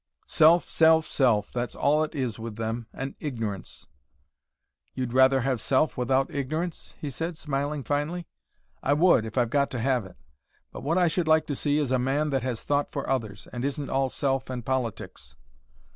Self, 0.25 0.67
self, 0.67 1.05
self 1.05 1.51
that's 1.51 1.75
all 1.75 2.03
it 2.03 2.15
is 2.15 2.39
with 2.39 2.55
them 2.55 2.87
and 2.91 3.13
ignorance." 3.19 3.85
"You'd 4.95 5.13
rather 5.13 5.41
have 5.41 5.61
self 5.61 5.95
without 5.95 6.33
ignorance?" 6.33 6.95
he 6.99 7.11
said, 7.11 7.37
smiling 7.37 7.83
finely. 7.83 8.25
"I 8.81 8.93
would, 8.93 9.27
if 9.27 9.37
I've 9.37 9.51
got 9.51 9.69
to 9.69 9.79
have 9.79 10.07
it. 10.07 10.15
But 10.71 10.81
what 10.81 10.97
I 10.97 11.07
should 11.07 11.27
like 11.27 11.45
to 11.45 11.55
see 11.55 11.77
is 11.77 11.91
a 11.91 11.99
man 11.99 12.31
that 12.31 12.41
has 12.41 12.63
thought 12.63 12.91
for 12.91 13.07
others, 13.07 13.47
and 13.53 13.63
isn't 13.63 13.91
all 13.91 14.09
self 14.09 14.49
and 14.49 14.65
politics." 14.65 15.35